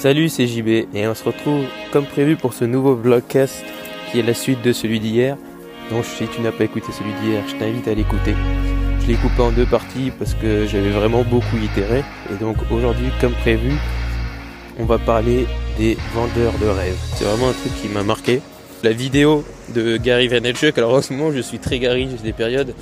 [0.00, 3.62] Salut, c'est JB et on se retrouve comme prévu pour ce nouveau vlogcast
[4.10, 5.36] qui est la suite de celui d'hier.
[5.90, 8.34] Donc si tu n'as pas écouté celui d'hier, je t'invite à l'écouter.
[9.02, 12.02] Je l'ai coupé en deux parties parce que j'avais vraiment beaucoup itéré.
[12.32, 13.72] Et donc aujourd'hui, comme prévu,
[14.78, 15.44] on va parler
[15.76, 16.96] des vendeurs de rêves.
[17.16, 18.40] C'est vraiment un truc qui m'a marqué.
[18.82, 19.44] La vidéo
[19.74, 22.74] de Gary Vaynerchuk, alors en ce moment je suis très Gary, j'ai des périodes,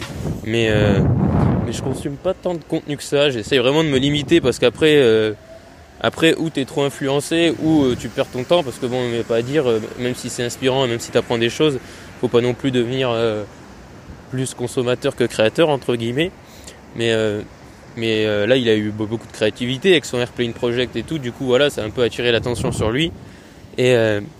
[0.45, 1.01] mais, euh,
[1.67, 3.31] mais je consomme pas tant de contenu que ça.
[3.31, 4.99] J'essaye vraiment de me limiter parce qu'après...
[4.99, 5.33] Euh,
[6.01, 9.09] après, ou tu es trop influencé, ou euh, tu perds ton temps, parce que bon,
[9.09, 11.51] n'y a pas à dire, euh, même si c'est inspirant même si tu apprends des
[11.51, 11.79] choses,
[12.21, 13.43] faut pas non plus devenir euh,
[14.31, 16.31] plus consommateur que créateur, entre guillemets.
[16.97, 17.15] Mais,
[17.97, 21.33] mais là, il a eu beaucoup de créativité avec son Airplane Project et tout, du
[21.33, 23.13] coup, voilà, ça a un peu attiré l'attention sur lui.
[23.77, 23.95] Et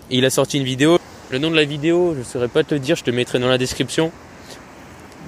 [0.09, 0.99] il a sorti une vidéo.
[1.31, 3.39] Le nom de la vidéo, je ne saurais pas te le dire, je te mettrai
[3.39, 4.11] dans la description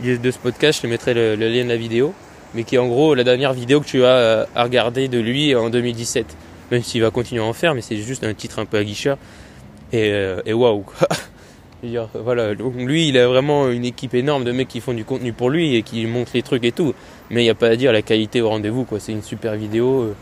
[0.03, 2.13] de ce podcast, je te mettrai le lien de la vidéo
[2.53, 5.19] mais qui est en gros la dernière vidéo que tu as euh, à regarder de
[5.19, 6.25] lui en 2017.
[6.71, 8.83] Même s'il va continuer à en faire, mais c'est juste un titre un peu à
[8.83, 9.15] guichet.
[9.91, 10.85] Et, euh, et waouh
[12.13, 15.49] voilà, lui il a vraiment une équipe énorme de mecs qui font du contenu pour
[15.49, 16.93] lui et qui montrent les trucs et tout.
[17.29, 19.55] Mais il n'y a pas à dire la qualité au rendez-vous quoi, c'est une super
[19.55, 20.01] vidéo.
[20.01, 20.15] Euh.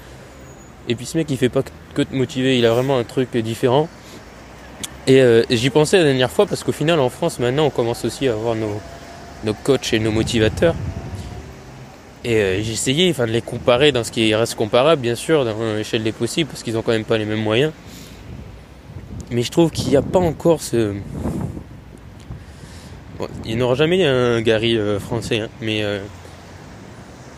[0.87, 3.35] Et puis ce mec il fait pas que te motiver, il a vraiment un truc
[3.37, 3.89] différent.
[5.05, 8.27] Et j'y pensais la dernière fois parce qu'au final en France maintenant on commence aussi
[8.27, 8.79] à avoir nos,
[9.43, 10.75] nos coachs et nos motivateurs.
[12.25, 15.45] Et euh, j'ai essayé enfin, de les comparer dans ce qui reste comparable, bien sûr,
[15.45, 17.71] dans l'échelle des possibles, parce qu'ils n'ont quand même pas les mêmes moyens.
[19.31, 20.95] Mais je trouve qu'il n'y a pas encore ce.
[23.17, 25.99] Bon, il n'y aura jamais un Gary euh, français, hein, mais, euh,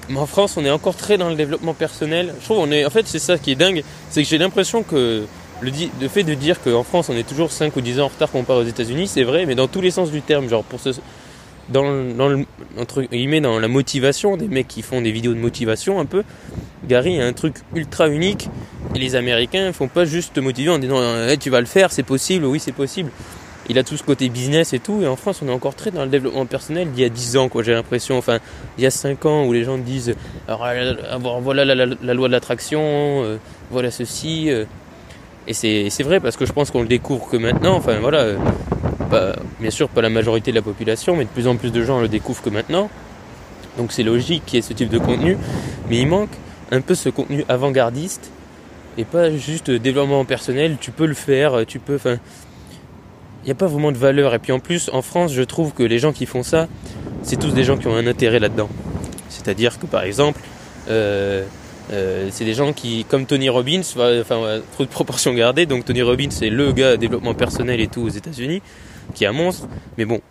[0.09, 2.33] mais en France, on est encore très dans le développement personnel.
[2.39, 2.85] Je trouve est.
[2.85, 5.25] En fait, c'est ça qui est dingue, c'est que j'ai l'impression que
[5.61, 8.07] le, le, fait de dire qu'en France, on est toujours 5 ou 10 ans en
[8.07, 10.49] retard comparé aux États-Unis, c'est vrai, mais dans tous les sens du terme.
[10.49, 10.89] Genre, pour ce
[11.69, 12.43] dans, dans,
[12.77, 16.23] entre guillemets, dans la motivation, des mecs qui font des vidéos de motivation un peu,
[16.87, 18.49] Gary a un truc ultra unique.
[18.95, 21.65] Et les Américains ne font pas juste te motiver en disant eh, tu vas le
[21.67, 23.11] faire, c'est possible, oui c'est possible.
[23.69, 25.01] Il a tout ce côté business et tout.
[25.01, 27.37] Et en France, on est encore très dans le développement personnel d'il y a 10
[27.37, 28.17] ans, quoi, j'ai l'impression.
[28.17, 28.39] Enfin,
[28.77, 30.15] il y a 5 ans où les gens disent
[30.47, 30.67] alors,
[31.41, 33.37] voilà la, loi de l'attraction, euh,
[33.69, 34.49] voilà ceci.
[34.49, 34.65] Euh.
[35.47, 37.75] Et c'est vrai parce que je pense qu'on le découvre que maintenant.
[37.75, 38.19] Enfin, voilà.
[38.19, 38.37] Euh,
[39.59, 41.99] bien sûr pas la majorité de la population, mais de plus en plus de gens
[41.99, 42.89] le découvrent que maintenant.
[43.77, 45.37] Donc c'est logique qu'il y ait ce type de contenu,
[45.89, 46.29] mais il manque
[46.71, 48.31] un peu ce contenu avant-gardiste
[48.97, 50.77] et pas juste développement personnel.
[50.79, 51.95] Tu peux le faire, tu peux.
[51.95, 52.17] Enfin,
[53.43, 54.33] il n'y a pas vraiment de valeur.
[54.33, 56.67] Et puis en plus, en France, je trouve que les gens qui font ça,
[57.23, 58.69] c'est tous des gens qui ont un intérêt là-dedans.
[59.29, 60.41] C'est-à-dire que par exemple,
[60.89, 61.43] euh,
[61.91, 65.65] euh, c'est des gens qui, comme Tony Robbins, enfin, trop de proportions gardées.
[65.65, 68.61] Donc Tony Robbins, c'est le gars développement personnel et tout aux États-Unis
[69.11, 69.67] qui est un monstre.
[69.97, 70.21] Mais bon,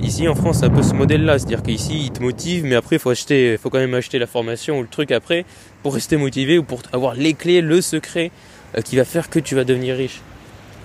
[0.00, 1.38] ici en France, c'est un peu ce modèle-là.
[1.38, 4.78] C'est-à-dire qu'ici, il te motive, mais après, faut, acheter, faut quand même acheter la formation
[4.78, 5.44] ou le truc après
[5.82, 8.30] pour rester motivé ou pour avoir les clés, le secret
[8.76, 10.20] euh, qui va faire que tu vas devenir riche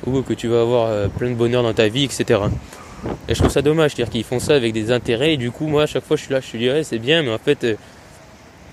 [0.05, 2.39] ou que tu vas avoir euh, plein de bonheur dans ta vie, etc.
[3.27, 5.67] Et je trouve ça dommage, c'est-à-dire qu'ils font ça avec des intérêts et du coup,
[5.67, 7.37] moi, à chaque fois, je suis là, je suis dit, ouais, c'est bien, mais en
[7.37, 7.75] fait, euh,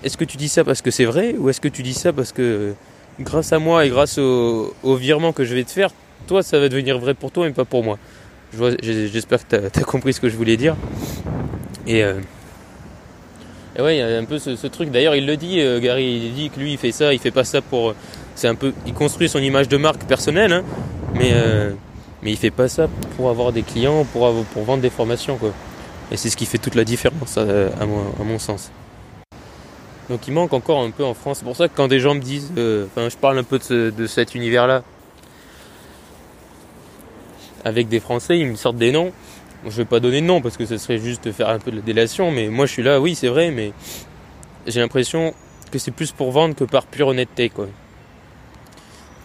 [0.03, 2.13] est-ce que tu dis ça parce que c'est vrai ou est-ce que tu dis ça
[2.13, 2.73] parce que
[3.19, 5.89] grâce à moi et grâce au, au virement que je vais te faire,
[6.27, 7.97] toi, ça va devenir vrai pour toi et pas pour moi
[8.53, 10.75] J'espère que tu as, compris ce que je voulais dire.
[11.85, 12.19] Et, euh,
[13.75, 14.91] et ouais, il y a un peu ce, truc.
[14.91, 17.31] D'ailleurs, il le dit, euh, Gary, il dit que lui, il fait ça, il fait
[17.31, 17.93] pas ça pour.
[18.35, 18.73] C'est un peu.
[18.85, 20.63] Il construit son image de marque personnelle, hein,
[21.13, 21.71] mais, euh,
[22.23, 25.53] mais il fait pas ça pour avoir des clients, pour, pour vendre des formations, quoi.
[26.11, 27.45] Et c'est ce qui fait toute la différence, à,
[27.85, 28.71] mon, à mon sens.
[30.09, 31.37] Donc il manque encore un peu en France.
[31.39, 33.91] C'est pour ça que quand des gens me disent, enfin, je parle un peu de,
[33.95, 34.81] de cet univers-là,
[37.65, 39.11] avec des Français, ils me sortent des noms.
[39.65, 41.77] Je vais pas donner de nom parce que ce serait juste faire un peu de
[41.77, 43.73] la délation, mais moi je suis là, oui c'est vrai, mais
[44.67, 45.33] j'ai l'impression
[45.71, 47.51] que c'est plus pour vendre que par pure honnêteté.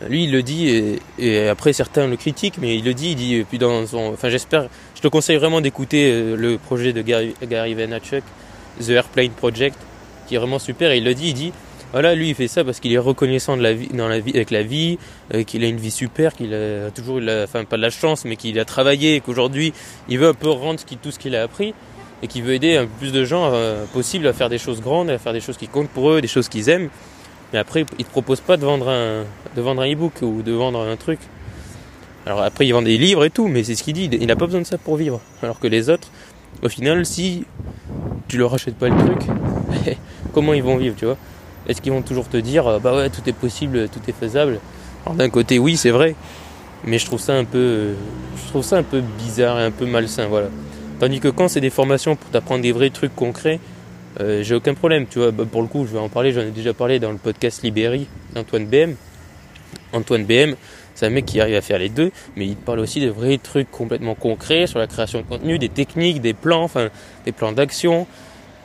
[0.08, 3.34] Lui il le dit et, après certains le critiquent, mais il le dit, il dit
[3.36, 7.00] et puis dans son, enfin j'espère, je te conseille vraiment d'écouter euh, le projet de
[7.00, 8.24] Gary, Gary Vaynerchuk,
[8.80, 9.76] The Airplane Project,
[10.26, 10.90] qui est vraiment super.
[10.90, 11.52] Et il le dit, il dit
[11.92, 13.88] voilà, lui il fait ça parce qu'il est reconnaissant de la vie,
[14.34, 14.98] avec la vie,
[15.32, 17.90] euh, qu'il a une vie super, qu'il a toujours eu, la, enfin pas de la
[17.90, 19.72] chance, mais qu'il a travaillé et qu'aujourd'hui
[20.08, 21.74] il veut un peu rendre tout ce qu'il a appris
[22.22, 24.80] et qu'il veut aider un peu plus de gens euh, possible à faire des choses
[24.80, 26.88] grandes, à faire des choses qui comptent pour eux, des choses qu'ils aiment.
[27.52, 30.52] Mais après, il te propose pas de vendre un, de vendre un e-book ou de
[30.52, 31.18] vendre un truc.
[32.26, 34.08] Alors après, il vend des livres et tout, mais c'est ce qu'il dit.
[34.12, 35.20] Il n'a pas besoin de ça pour vivre.
[35.42, 36.08] Alors que les autres,
[36.62, 37.44] au final, si
[38.26, 39.28] tu leur achètes pas le truc,
[40.32, 41.18] comment ils vont vivre, tu vois?
[41.68, 44.60] Est-ce qu'ils vont toujours te dire euh, bah ouais tout est possible, tout est faisable?
[45.04, 46.14] Alors d'un côté oui c'est vrai,
[46.84, 47.94] mais je trouve ça un peu
[48.36, 50.48] je trouve ça un peu bizarre et un peu malsain voilà.
[51.00, 53.58] Tandis que quand c'est des formations pour t'apprendre des vrais trucs concrets,
[54.20, 55.32] euh, j'ai aucun problème, tu vois.
[55.32, 57.62] Bah, pour le coup, je vais en parler, j'en ai déjà parlé dans le podcast
[57.62, 58.94] Libéry d'Antoine BM.
[59.92, 60.54] Antoine BM,
[60.94, 63.38] c'est un mec qui arrive à faire les deux, mais il parle aussi de vrais
[63.38, 66.88] trucs complètement concrets sur la création de contenu, des techniques, des plans, enfin
[67.24, 68.06] des plans d'action.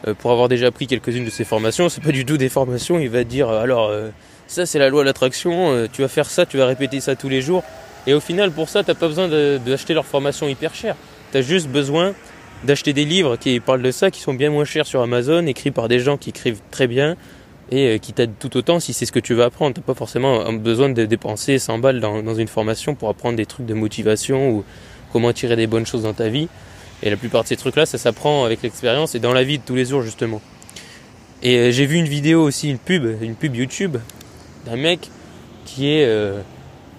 [0.07, 2.99] Euh, pour avoir déjà pris quelques-unes de ses formations, c'est pas du tout des formations,
[2.99, 4.09] il va dire euh, alors euh,
[4.47, 7.29] ça c'est la loi de l'attraction, tu vas faire ça, tu vas répéter ça tous
[7.29, 7.63] les jours.
[8.07, 10.95] Et au final pour ça t'as pas besoin d'acheter leur formation hyper chère.
[11.31, 12.13] T'as juste besoin
[12.63, 15.71] d'acheter des livres qui parlent de ça, qui sont bien moins chers sur Amazon, écrits
[15.71, 17.15] par des gens qui écrivent très bien,
[17.71, 19.75] et qui t'aide tout autant si c'est ce que tu veux apprendre.
[19.75, 23.45] T'as pas forcément besoin de dépenser 100 balles dans, dans, une formation pour apprendre des
[23.45, 24.63] trucs de motivation ou
[25.13, 26.47] comment tirer des bonnes choses dans ta vie.
[27.03, 29.63] Et la plupart de ces trucs-là, ça s'apprend avec l'expérience et dans la vie de
[29.63, 30.41] tous les jours justement.
[31.41, 33.97] Et euh, j'ai vu une vidéo aussi, une pub, une pub YouTube
[34.65, 35.09] d'un mec
[35.65, 36.05] qui est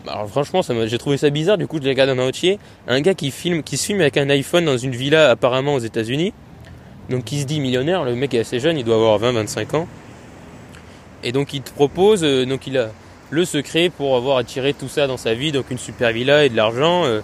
[0.07, 1.59] alors franchement, j'ai trouvé ça bizarre.
[1.59, 2.59] Du coup, je l'ai regardé en entier.
[2.89, 5.81] Un gars qui filme, qui se filme avec un iPhone dans une villa apparemment aux
[5.81, 6.33] États-Unis.
[7.11, 8.05] Donc, qui se dit millionnaire.
[8.05, 9.89] Le mec est assez jeune, il doit avoir 20-25 ans.
[11.23, 12.89] Et donc il te propose, euh, donc il a
[13.31, 16.49] le secret pour avoir attiré tout ça dans sa vie, donc une super villa et
[16.49, 17.05] de l'argent.
[17.05, 17.21] Euh.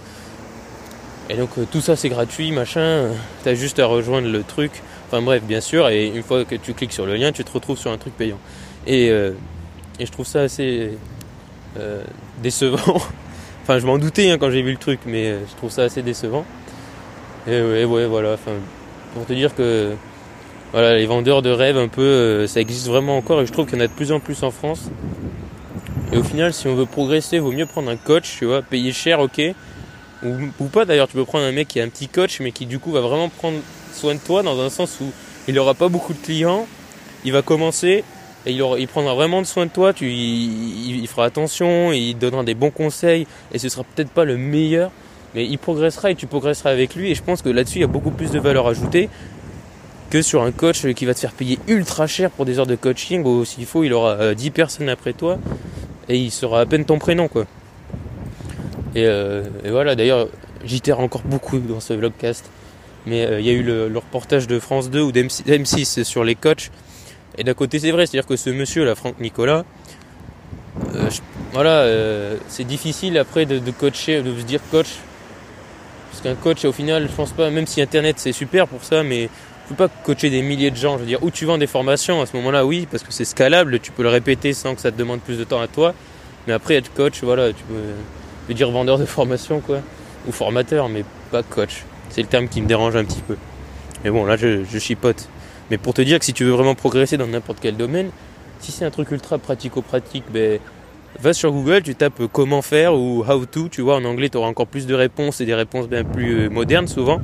[1.28, 3.10] Et donc euh, tout ça c'est gratuit, machin.
[3.44, 4.82] T'as juste à rejoindre le truc.
[5.06, 5.88] Enfin bref, bien sûr.
[5.88, 8.16] Et une fois que tu cliques sur le lien, tu te retrouves sur un truc
[8.16, 8.38] payant.
[8.86, 10.92] Et, et je trouve ça assez
[12.42, 12.96] décevant.
[13.62, 16.02] enfin, je m'en doutais hein, quand j'ai vu le truc, mais je trouve ça assez
[16.02, 16.44] décevant.
[17.46, 18.32] Et ouais, ouais, voilà.
[18.32, 18.52] Enfin,
[19.14, 19.94] pour te dire que
[20.72, 23.66] voilà, les vendeurs de rêves un peu, euh, ça existe vraiment encore et je trouve
[23.66, 24.90] qu'il y en a de plus en plus en France.
[26.12, 28.62] Et au final, si on veut progresser, il vaut mieux prendre un coach, tu vois,
[28.62, 29.40] payer cher, ok.
[30.24, 32.66] Ou, pas d'ailleurs, tu peux prendre un mec qui est un petit coach, mais qui
[32.66, 33.58] du coup va vraiment prendre
[33.92, 35.10] soin de toi dans un sens où
[35.48, 36.66] il n'aura pas beaucoup de clients,
[37.24, 38.02] il va commencer
[38.46, 42.70] et il, prendra vraiment soin de toi, tu, il, fera attention, il donnera des bons
[42.70, 44.90] conseils et ce sera peut-être pas le meilleur,
[45.34, 47.84] mais il progressera et tu progresseras avec lui et je pense que là-dessus il y
[47.84, 49.08] a beaucoup plus de valeur ajoutée
[50.10, 52.76] que sur un coach qui va te faire payer ultra cher pour des heures de
[52.76, 55.38] coaching où s'il faut il aura 10 euh, personnes après toi
[56.08, 57.46] et il sera à peine ton prénom quoi.
[58.96, 60.28] Et, euh, voilà d'ailleurs
[60.64, 62.50] j'itère encore beaucoup dans ce vlogcast
[63.06, 66.34] mais euh, il y a eu le, reportage de France 2 ou d'M6 sur les
[66.34, 66.70] coachs
[67.36, 69.64] et d'un côté c'est vrai c'est à dire que ce monsieur là Franck Nicolas
[71.52, 71.86] voilà
[72.48, 74.88] c'est difficile après de, coacher de se dire coach
[76.10, 79.02] parce qu'un coach au final je pense pas même si internet c'est super pour ça
[79.02, 79.28] mais
[79.68, 80.94] peux pas coacher des milliers de gens.
[80.94, 83.24] Je veux dire, où tu vends des formations, à ce moment-là, oui, parce que c'est
[83.24, 85.94] scalable, tu peux le répéter sans que ça te demande plus de temps à toi.
[86.46, 87.74] Mais après, être coach, voilà, tu peux,
[88.54, 89.80] dire vendeur de formation, quoi.
[90.28, 91.84] Ou formateur, mais pas coach.
[92.10, 93.36] C'est le terme qui me dérange un petit peu.
[94.04, 95.28] Mais bon, là, je, je chipote.
[95.70, 98.10] Mais pour te dire que si tu veux vraiment progresser dans n'importe quel domaine,
[98.60, 100.58] si c'est un truc ultra pratico-pratique, ben,
[101.20, 104.36] va sur Google, tu tapes comment faire ou how to, tu vois, en anglais, tu
[104.36, 107.20] auras encore plus de réponses et des réponses bien plus euh, modernes souvent.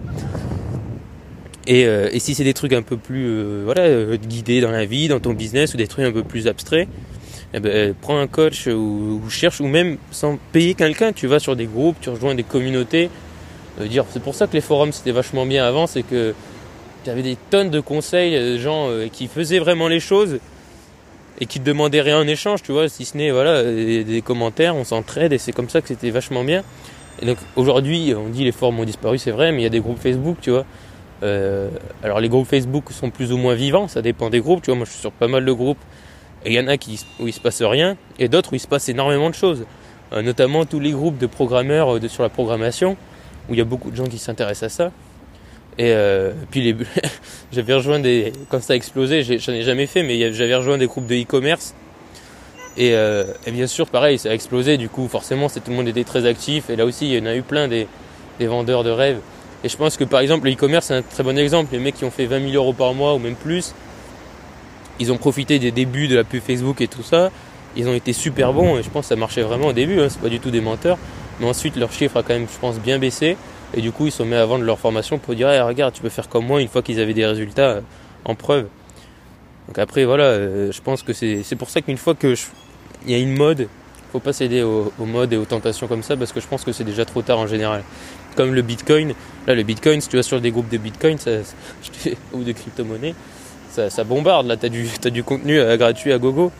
[1.68, 4.84] Euh, et, si c'est des trucs un peu plus euh, voilà, euh, guidés dans la
[4.84, 6.88] vie, dans ton business, ou des trucs un peu plus abstraits,
[7.54, 11.56] eh ben, prends un coach ou, cherche, ou même sans payer quelqu'un, tu vas sur
[11.56, 13.10] des groupes, tu rejoins des communautés.
[13.80, 16.34] dire, c'est pour ça que les forums c'était vachement bien avant, c'est que
[17.04, 20.38] tu avais des tonnes de conseils, de gens qui faisaient vraiment les choses
[21.40, 24.76] et qui te demandaient rien en échange, tu vois, si ce n'est voilà, des, commentaires,
[24.76, 26.62] on s'entraide et c'est comme ça que c'était vachement bien.
[27.20, 29.70] Et donc aujourd'hui, on dit les forums ont disparu, c'est vrai, mais il y a
[29.70, 30.64] des groupes Facebook, tu vois.
[31.22, 31.68] Euh,
[32.02, 34.62] alors les groupes Facebook sont plus ou moins vivants, ça dépend des groupes.
[34.62, 35.78] Tu vois, moi je suis sur pas mal de groupes
[36.44, 38.60] et il y en a qui, où il se passe rien et d'autres où il
[38.60, 39.64] se passe énormément de choses.
[40.12, 42.96] Euh, notamment tous les groupes de programmeurs euh, sur la programmation
[43.48, 44.92] où il y a beaucoup de gens qui s'intéressent à ça.
[45.78, 45.96] Et
[46.50, 46.76] puis les,
[47.52, 50.86] j'avais rejoint des, quand ça a explosé, j'en ai, jamais fait, mais j'avais rejoint des
[50.86, 51.74] groupes de e-commerce.
[52.76, 54.76] Et, et, bien sûr, pareil, ça a explosé.
[54.76, 56.68] Du coup, forcément, tout le monde était très actif.
[56.68, 57.86] Et là aussi, il y en a eu plein des,
[58.38, 59.18] des vendeurs de rêves
[59.64, 61.72] et je pense que par exemple, le e-commerce, c'est un très bon exemple.
[61.72, 63.74] Les mecs qui ont fait 20 000 euros par mois ou même plus,
[65.02, 67.30] ils ont profité des débuts de la pub Facebook et tout ça.
[67.76, 70.00] Ils ont été super bons et je pense que ça marchait vraiment au début.
[70.00, 70.98] Hein, c'est pas du tout des menteurs.
[71.40, 73.36] Mais ensuite, leur chiffre a quand même, je pense, bien baissé.
[73.74, 76.08] Et du coup, ils sont mis à vendre leur formation pour dire regarde, tu peux
[76.08, 77.80] faire comme moi une fois qu'ils avaient des résultats euh,
[78.24, 78.66] en preuve.
[79.66, 82.34] Donc après, voilà, euh, je pense que c'est pour ça qu'une fois que
[83.04, 83.68] il y a une mode,
[84.12, 86.72] faut pas céder aux, modes et aux tentations comme ça parce que je pense que
[86.72, 87.82] c'est déjà trop tard en général
[88.36, 89.14] comme le Bitcoin.
[89.46, 91.16] Là, le Bitcoin, si tu vas sur des groupes de Bitcoin
[92.32, 93.14] ou de crypto-monnaie,
[93.72, 94.46] ça, bombarde.
[94.46, 96.52] Là, tu as du, du contenu euh, gratuit à gogo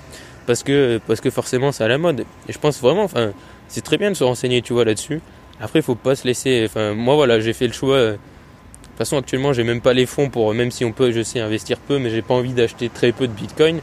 [0.47, 2.21] parce que, parce que forcément, c'est à la mode.
[2.49, 3.33] Et je pense vraiment, enfin,
[3.69, 5.21] c'est très bien de se renseigner, tu vois, là-dessus.
[5.61, 6.65] Après, il faut pas se laisser.
[6.67, 7.97] Enfin, moi, voilà, j'ai fait le choix.
[7.97, 11.13] Euh, de toute façon, actuellement, j'ai même pas les fonds pour, même si on peut,
[11.13, 13.81] je sais, investir peu, mais j'ai pas envie d'acheter très peu de Bitcoin.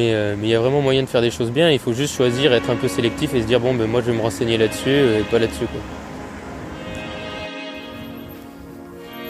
[0.00, 1.70] Euh, mais il y a vraiment moyen de faire des choses bien.
[1.70, 4.10] Il faut juste choisir, être un peu sélectif et se dire bon, ben moi je
[4.10, 5.66] vais me renseigner là-dessus euh, et pas là-dessus.
[5.66, 5.80] Quoi.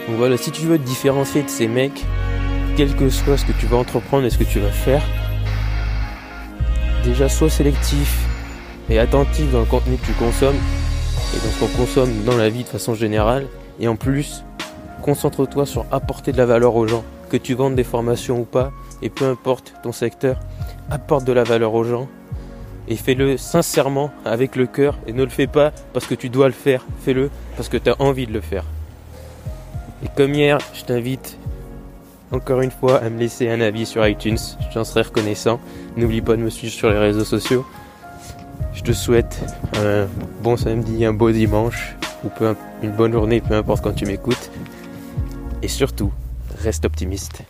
[0.07, 2.05] Donc voilà, si tu veux te différencier de ces mecs,
[2.75, 5.03] quel que soit ce que tu vas entreprendre et ce que tu vas faire,
[7.03, 8.25] déjà sois sélectif
[8.89, 10.55] et attentif dans le contenu que tu consommes
[11.33, 13.47] et dans ce qu'on consomme dans la vie de façon générale.
[13.79, 14.43] Et en plus,
[15.01, 17.03] concentre-toi sur apporter de la valeur aux gens.
[17.29, 20.39] Que tu vendes des formations ou pas, et peu importe ton secteur,
[20.91, 22.07] apporte de la valeur aux gens.
[22.87, 26.47] Et fais-le sincèrement, avec le cœur, et ne le fais pas parce que tu dois
[26.47, 26.85] le faire.
[27.03, 28.65] Fais-le parce que tu as envie de le faire.
[30.15, 31.39] Comme hier, je t'invite
[32.31, 34.37] encore une fois à me laisser un avis sur iTunes.
[34.71, 35.59] J'en serais reconnaissant.
[35.97, 37.65] N'oublie pas de me suivre sur les réseaux sociaux.
[38.73, 39.41] Je te souhaite
[39.75, 40.07] un
[40.41, 42.29] bon samedi, un beau dimanche, ou
[42.83, 44.51] une bonne journée, peu importe quand tu m'écoutes.
[45.63, 46.11] Et surtout,
[46.59, 47.43] reste optimiste.